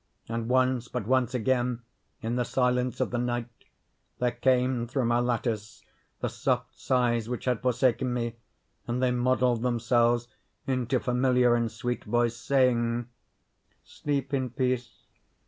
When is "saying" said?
12.35-13.09